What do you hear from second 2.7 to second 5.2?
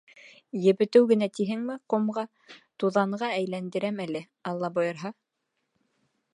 туҙанға әйләндерәм әле, Алла бойорһа.